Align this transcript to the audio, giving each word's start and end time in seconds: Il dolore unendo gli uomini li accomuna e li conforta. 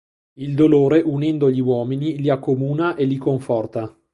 Il 0.39 0.55
dolore 0.55 0.99
unendo 1.01 1.51
gli 1.51 1.59
uomini 1.59 2.17
li 2.17 2.27
accomuna 2.29 2.95
e 2.95 3.05
li 3.05 3.17
conforta. 3.17 3.95